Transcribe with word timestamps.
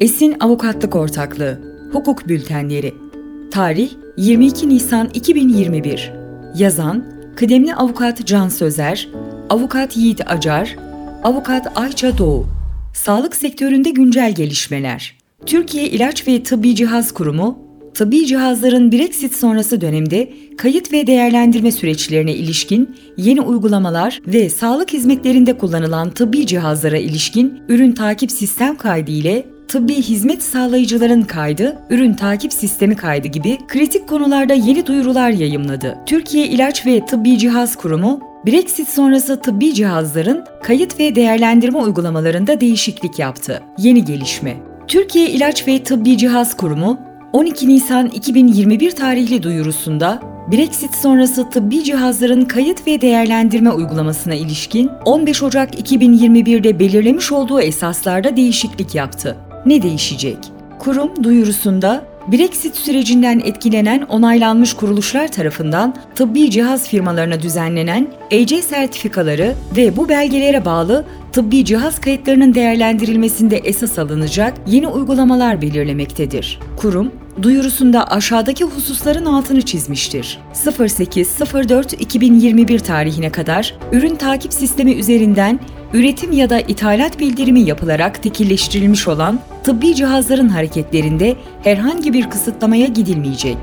Esin 0.00 0.36
Avukatlık 0.40 0.96
Ortaklığı 0.96 1.60
Hukuk 1.92 2.28
Bültenleri 2.28 2.94
Tarih 3.50 3.90
22 4.16 4.68
Nisan 4.68 5.10
2021 5.14 6.12
Yazan 6.56 7.04
Kıdemli 7.36 7.74
Avukat 7.74 8.26
Can 8.26 8.48
Sözer 8.48 9.08
Avukat 9.50 9.96
Yiğit 9.96 10.30
Acar 10.30 10.76
Avukat 11.24 11.78
Ayça 11.78 12.18
Doğu. 12.18 12.46
Sağlık 12.94 13.36
sektöründe 13.36 13.90
güncel 13.90 14.34
gelişmeler. 14.34 15.16
Türkiye 15.46 15.88
İlaç 15.88 16.28
ve 16.28 16.42
Tıbbi 16.42 16.74
Cihaz 16.74 17.14
Kurumu 17.14 17.58
tıbbi 17.94 18.26
cihazların 18.26 18.92
Brexit 18.92 19.34
sonrası 19.34 19.80
dönemde 19.80 20.32
kayıt 20.58 20.92
ve 20.92 21.06
değerlendirme 21.06 21.72
süreçlerine 21.72 22.34
ilişkin 22.34 22.96
yeni 23.16 23.40
uygulamalar 23.40 24.20
ve 24.26 24.50
sağlık 24.50 24.92
hizmetlerinde 24.92 25.58
kullanılan 25.58 26.10
tıbbi 26.10 26.46
cihazlara 26.46 26.98
ilişkin 26.98 27.62
ürün 27.68 27.92
takip 27.92 28.30
sistem 28.30 28.76
kaydı 28.76 29.10
ile 29.10 29.46
tıbbi 29.70 29.94
hizmet 29.94 30.42
sağlayıcıların 30.42 31.22
kaydı, 31.22 31.78
ürün 31.90 32.14
takip 32.14 32.52
sistemi 32.52 32.96
kaydı 32.96 33.28
gibi 33.28 33.58
kritik 33.68 34.08
konularda 34.08 34.54
yeni 34.54 34.86
duyurular 34.86 35.30
yayımladı. 35.30 35.98
Türkiye 36.06 36.46
İlaç 36.46 36.86
ve 36.86 37.06
Tıbbi 37.06 37.38
Cihaz 37.38 37.76
Kurumu, 37.76 38.20
Brexit 38.46 38.88
sonrası 38.88 39.40
tıbbi 39.40 39.74
cihazların 39.74 40.44
kayıt 40.62 41.00
ve 41.00 41.14
değerlendirme 41.14 41.78
uygulamalarında 41.78 42.60
değişiklik 42.60 43.18
yaptı. 43.18 43.62
Yeni 43.78 44.04
gelişme. 44.04 44.56
Türkiye 44.88 45.30
İlaç 45.30 45.68
ve 45.68 45.82
Tıbbi 45.82 46.18
Cihaz 46.18 46.56
Kurumu, 46.56 46.98
12 47.32 47.68
Nisan 47.68 48.06
2021 48.06 48.90
tarihli 48.90 49.42
duyurusunda 49.42 50.22
Brexit 50.52 50.94
sonrası 50.94 51.50
tıbbi 51.50 51.84
cihazların 51.84 52.44
kayıt 52.44 52.86
ve 52.86 53.00
değerlendirme 53.00 53.70
uygulamasına 53.70 54.34
ilişkin 54.34 54.90
15 55.04 55.42
Ocak 55.42 55.92
2021'de 55.92 56.78
belirlemiş 56.78 57.32
olduğu 57.32 57.60
esaslarda 57.60 58.36
değişiklik 58.36 58.94
yaptı. 58.94 59.36
Ne 59.66 59.82
değişecek? 59.82 60.38
Kurum 60.78 61.24
duyurusunda 61.24 62.10
Brexit 62.32 62.76
sürecinden 62.76 63.40
etkilenen 63.44 64.02
onaylanmış 64.02 64.74
kuruluşlar 64.74 65.28
tarafından 65.28 65.94
tıbbi 66.14 66.50
cihaz 66.50 66.88
firmalarına 66.88 67.40
düzenlenen 67.40 68.08
EC 68.30 68.62
sertifikaları 68.62 69.54
ve 69.76 69.96
bu 69.96 70.08
belgelere 70.08 70.64
bağlı 70.64 71.04
tıbbi 71.32 71.64
cihaz 71.64 72.00
kayıtlarının 72.00 72.54
değerlendirilmesinde 72.54 73.56
esas 73.56 73.98
alınacak 73.98 74.54
yeni 74.66 74.88
uygulamalar 74.88 75.62
belirlemektedir. 75.62 76.60
Kurum, 76.76 77.12
duyurusunda 77.42 78.10
aşağıdaki 78.10 78.64
hususların 78.64 79.24
altını 79.24 79.62
çizmiştir. 79.62 80.38
08.04.2021 80.54 82.80
tarihine 82.80 83.32
kadar 83.32 83.74
ürün 83.92 84.16
takip 84.16 84.52
sistemi 84.52 84.92
üzerinden 84.92 85.60
üretim 85.92 86.32
ya 86.32 86.50
da 86.50 86.60
ithalat 86.60 87.18
bildirimi 87.18 87.60
yapılarak 87.60 88.22
tekilleştirilmiş 88.22 89.08
olan 89.08 89.40
tıbbi 89.64 89.94
cihazların 89.94 90.48
hareketlerinde 90.48 91.36
herhangi 91.62 92.12
bir 92.12 92.30
kısıtlamaya 92.30 92.86
gidilmeyecek. 92.86 93.56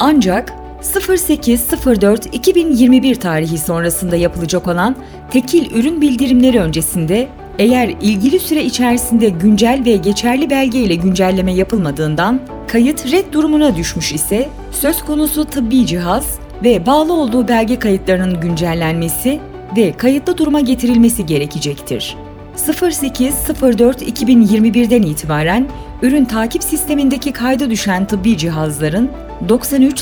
Ancak 0.00 0.54
08.04.2021 0.82 3.16
tarihi 3.16 3.58
sonrasında 3.58 4.16
yapılacak 4.16 4.68
olan 4.68 4.96
tekil 5.30 5.74
ürün 5.74 6.00
bildirimleri 6.00 6.60
öncesinde 6.60 7.28
eğer 7.58 7.88
ilgili 7.88 8.38
süre 8.38 8.64
içerisinde 8.64 9.28
güncel 9.28 9.82
ve 9.84 9.96
geçerli 9.96 10.50
belge 10.50 10.78
ile 10.78 10.94
güncelleme 10.94 11.54
yapılmadığından 11.54 12.40
kayıt 12.68 13.12
red 13.12 13.32
durumuna 13.32 13.76
düşmüş 13.76 14.12
ise 14.12 14.48
söz 14.70 15.04
konusu 15.04 15.44
tıbbi 15.44 15.86
cihaz 15.86 16.38
ve 16.64 16.86
bağlı 16.86 17.12
olduğu 17.12 17.48
belge 17.48 17.78
kayıtlarının 17.78 18.40
güncellenmesi 18.40 19.40
ve 19.76 19.92
kayıtlı 19.92 20.38
duruma 20.38 20.60
getirilmesi 20.60 21.26
gerekecektir. 21.26 22.16
08.04.2021'den 22.58 25.02
itibaren 25.02 25.68
ürün 26.02 26.24
takip 26.24 26.62
sistemindeki 26.62 27.32
kayda 27.32 27.70
düşen 27.70 28.06
tıbbi 28.06 28.36
cihazların 28.36 29.10
93 29.48 30.00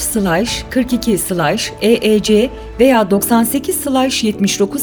42 0.70 1.18
EEC 1.82 2.50
veya 2.80 3.10
98 3.10 3.86
79 4.22 4.82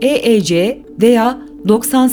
EEC 0.00 0.82
veya 1.00 1.38
90 1.68 2.10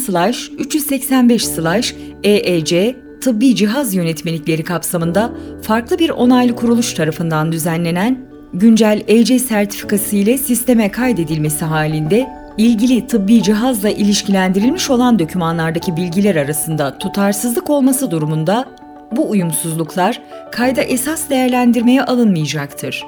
385 0.60 1.96
EEC 2.24 2.96
tıbbi 3.22 3.56
cihaz 3.56 3.96
yönetmelikleri 3.96 4.64
kapsamında 4.64 5.32
farklı 5.62 6.00
bir 6.00 6.10
onaylı 6.10 6.56
kuruluş 6.56 6.94
tarafından 6.94 7.52
düzenlenen 7.52 8.26
güncel 8.54 9.04
EC 9.08 9.40
sertifikası 9.40 10.16
ile 10.16 10.38
sisteme 10.38 10.92
kaydedilmesi 10.92 11.66
halinde 11.66 12.45
ilgili 12.58 13.08
tıbbi 13.08 13.44
cihazla 13.44 13.90
ilişkilendirilmiş 13.90 14.90
olan 14.90 15.20
dokümanlardaki 15.20 15.98
bilgiler 15.98 16.36
arasında 16.36 16.98
tutarsızlık 16.98 17.70
olması 17.70 18.12
durumunda 18.12 18.66
bu 19.12 19.30
uyumsuzluklar 19.30 20.22
kayda 20.52 20.82
esas 20.82 21.30
değerlendirmeye 21.30 22.04
alınmayacaktır. 22.04 23.04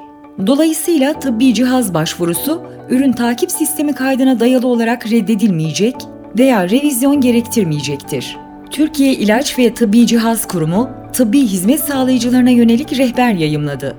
Dolayısıyla 0.46 1.12
tıbbi 1.20 1.54
cihaz 1.54 1.94
başvurusu 1.94 2.62
ürün 2.90 3.12
takip 3.12 3.50
sistemi 3.50 3.94
kaydına 3.94 4.40
dayalı 4.40 4.66
olarak 4.66 5.10
reddedilmeyecek 5.10 5.94
veya 6.38 6.70
revizyon 6.70 7.20
gerektirmeyecektir. 7.20 8.36
Türkiye 8.70 9.12
İlaç 9.12 9.58
ve 9.58 9.74
Tıbbi 9.74 10.06
Cihaz 10.06 10.48
Kurumu, 10.48 10.90
tıbbi 11.12 11.40
hizmet 11.40 11.80
sağlayıcılarına 11.80 12.50
yönelik 12.50 12.98
rehber 12.98 13.32
yayımladı. 13.32 13.96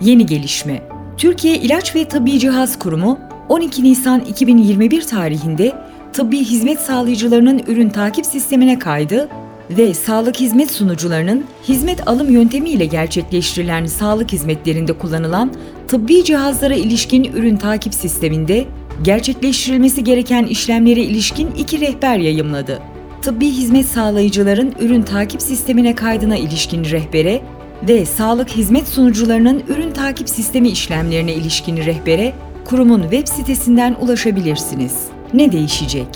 Yeni 0.00 0.26
gelişme. 0.26 0.82
Türkiye 1.16 1.56
İlaç 1.56 1.94
ve 1.94 2.04
Tıbbi 2.04 2.38
Cihaz 2.38 2.78
Kurumu 2.78 3.18
12 3.48 3.84
Nisan 3.84 4.20
2021 4.20 5.02
tarihinde 5.02 5.72
tıbbi 6.12 6.38
hizmet 6.38 6.80
sağlayıcılarının 6.80 7.62
ürün 7.66 7.88
takip 7.88 8.26
sistemine 8.26 8.78
kaydı 8.78 9.28
ve 9.70 9.94
sağlık 9.94 10.40
hizmet 10.40 10.70
sunucularının 10.70 11.44
hizmet 11.68 12.08
alım 12.08 12.30
yöntemiyle 12.30 12.86
gerçekleştirilen 12.86 13.86
sağlık 13.86 14.32
hizmetlerinde 14.32 14.92
kullanılan 14.92 15.52
tıbbi 15.88 16.24
cihazlara 16.24 16.74
ilişkin 16.74 17.24
ürün 17.24 17.56
takip 17.56 17.94
sisteminde 17.94 18.64
gerçekleştirilmesi 19.02 20.04
gereken 20.04 20.44
işlemlere 20.44 21.00
ilişkin 21.00 21.50
iki 21.50 21.80
rehber 21.80 22.18
yayımladı. 22.18 22.82
Tıbbi 23.22 23.46
hizmet 23.46 23.86
sağlayıcıların 23.86 24.74
ürün 24.80 25.02
takip 25.02 25.42
sistemine 25.42 25.94
kaydına 25.94 26.36
ilişkin 26.36 26.84
rehbere 26.84 27.42
ve 27.88 28.06
sağlık 28.06 28.50
hizmet 28.50 28.88
sunucularının 28.88 29.62
ürün 29.68 29.90
takip 29.90 30.28
sistemi 30.28 30.68
işlemlerine 30.68 31.34
ilişkin 31.34 31.76
rehbere 31.76 32.32
kurumun 32.64 33.02
web 33.02 33.28
sitesinden 33.28 33.96
ulaşabilirsiniz. 34.00 34.94
Ne 35.34 35.52
değişecek? 35.52 36.06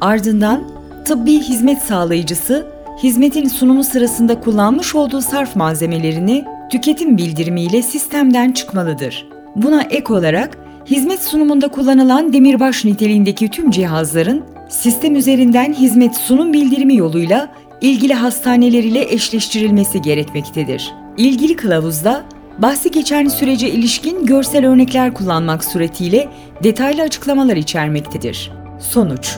Ardından 0.00 0.68
tıbbi 1.04 1.38
hizmet 1.38 1.82
sağlayıcısı, 1.82 2.66
hizmetin 3.02 3.48
sunumu 3.48 3.84
sırasında 3.84 4.40
kullanmış 4.40 4.94
olduğu 4.94 5.20
sarf 5.20 5.56
malzemelerini 5.56 6.44
tüketim 6.70 7.16
bildirimiyle 7.16 7.82
sistemden 7.82 8.52
çıkmalıdır. 8.52 9.28
Buna 9.56 9.82
ek 9.82 10.12
olarak 10.12 10.58
hizmet 10.86 11.22
sunumunda 11.22 11.68
kullanılan 11.68 12.32
demirbaş 12.32 12.84
niteliğindeki 12.84 13.48
tüm 13.48 13.70
cihazların 13.70 14.44
sistem 14.68 15.16
üzerinden 15.16 15.72
hizmet 15.72 16.14
sunum 16.16 16.52
bildirimi 16.52 16.96
yoluyla 16.96 17.48
ilgili 17.80 18.14
hastaneler 18.14 18.84
ile 18.84 19.12
eşleştirilmesi 19.12 20.02
gerekmektedir. 20.02 20.92
İlgili 21.16 21.56
kılavuzda 21.56 22.24
bahsi 22.58 22.90
geçen 22.90 23.28
sürece 23.28 23.70
ilişkin 23.70 24.26
görsel 24.26 24.66
örnekler 24.66 25.14
kullanmak 25.14 25.64
suretiyle 25.64 26.28
detaylı 26.62 27.02
açıklamalar 27.02 27.56
içermektedir. 27.56 28.52
Sonuç 28.78 29.36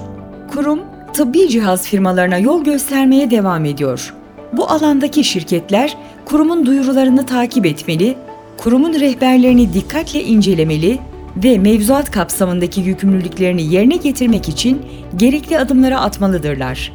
Kurum, 0.53 0.81
tıbbi 1.13 1.49
cihaz 1.49 1.83
firmalarına 1.83 2.39
yol 2.39 2.65
göstermeye 2.65 3.31
devam 3.31 3.65
ediyor. 3.65 4.15
Bu 4.53 4.71
alandaki 4.71 5.25
şirketler 5.25 5.97
kurumun 6.25 6.67
duyurularını 6.67 7.27
takip 7.27 7.67
etmeli, 7.67 8.17
kurumun 8.57 9.01
rehberlerini 9.01 9.75
dikkatle 9.75 10.25
incelemeli, 10.25 10.99
ve 11.37 11.59
mevzuat 11.59 12.11
kapsamındaki 12.11 12.81
yükümlülüklerini 12.81 13.75
yerine 13.75 13.97
getirmek 13.97 14.49
için 14.49 14.83
gerekli 15.17 15.59
adımları 15.59 15.99
atmalıdırlar. 15.99 16.93